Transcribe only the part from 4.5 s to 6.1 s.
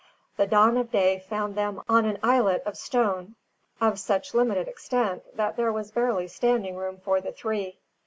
extent that there was